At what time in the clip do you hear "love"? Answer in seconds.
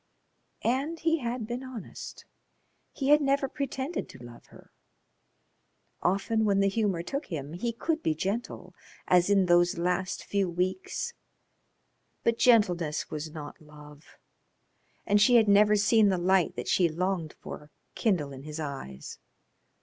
4.23-4.47, 13.61-14.17